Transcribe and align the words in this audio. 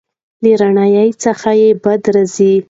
له 0.43 0.51
رڼایي 0.61 1.07
څخه 1.23 1.49
یې 1.61 1.69
بدې 1.83 2.09
راځي. 2.15 2.53